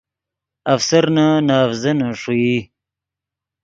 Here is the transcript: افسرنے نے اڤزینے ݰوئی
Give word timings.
افسرنے 0.73 1.27
نے 1.45 1.55
اڤزینے 1.63 2.09
ݰوئی 2.19 2.55